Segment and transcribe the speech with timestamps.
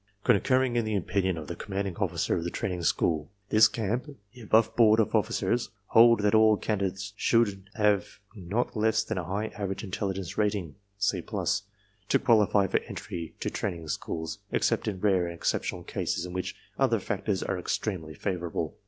[0.15, 4.17] *' Concurring in the opinion of the Commanding Officer of the Training School, this camp,
[4.33, 9.23] the above board of officers hold that all candidates should have not less than a
[9.23, 15.25] high average intelligence rating (C+) to qualify for entry to training schools, except in rare
[15.27, 18.75] and exceptional cases in which other factors are extremely favorable.